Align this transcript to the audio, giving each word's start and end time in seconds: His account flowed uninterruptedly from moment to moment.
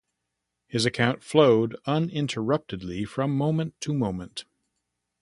His 0.65 0.87
account 0.87 1.23
flowed 1.23 1.75
uninterruptedly 1.85 3.05
from 3.05 3.37
moment 3.37 3.79
to 3.81 3.93
moment. 3.93 4.45